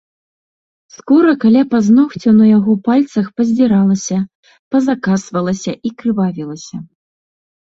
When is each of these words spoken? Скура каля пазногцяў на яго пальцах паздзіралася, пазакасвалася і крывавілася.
Скура 0.93 1.33
каля 1.43 1.59
пазногцяў 1.73 2.33
на 2.39 2.45
яго 2.57 2.73
пальцах 2.89 3.25
паздзіралася, 3.41 4.17
пазакасвалася 4.77 5.71
і 5.91 5.97
крывавілася. 6.01 6.75